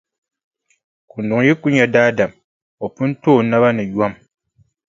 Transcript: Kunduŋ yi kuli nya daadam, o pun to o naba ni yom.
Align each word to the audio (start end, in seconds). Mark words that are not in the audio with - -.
Kunduŋ 1.11 1.41
yi 1.47 1.53
kuli 1.61 1.75
nya 1.77 1.87
daadam, 1.93 2.31
o 2.83 2.85
pun 2.95 3.09
to 3.21 3.29
o 3.39 3.41
naba 3.49 3.69
ni 3.75 3.83
yom. 3.95 4.13